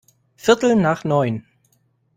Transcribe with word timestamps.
Viertel 0.35 0.75
nach 0.77 1.03
neun. 1.05 1.45